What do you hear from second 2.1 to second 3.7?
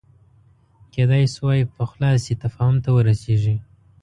شي تفاهم ته ورسېږي